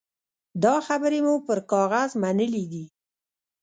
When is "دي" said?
2.71-2.85